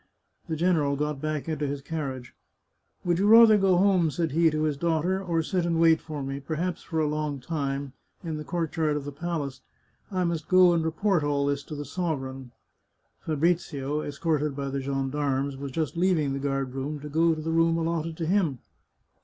[0.49, 2.33] The general got back into the carriage."
[3.05, 6.23] Would you rather go home?" said he to his daughter," or sit and wait for
[6.23, 7.93] me, perhaps for a long time,
[8.23, 9.61] in the courtyard of the palace?
[10.09, 12.51] I must go and report all this to the sovereign."
[13.23, 17.51] Fabrizio, escorted by the gendarmes, was just leaving the guard room to go to the
[17.51, 18.57] room allotted to him.